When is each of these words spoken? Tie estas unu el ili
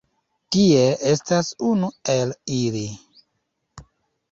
Tie 0.53 0.85
estas 1.11 1.51
unu 1.69 1.91
el 2.15 2.35
ili 2.57 2.85